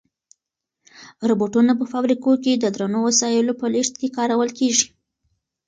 [1.29, 4.87] روبوټونه په فابریکو کې د درنو وسایلو په لېږد کې کارول کیږي.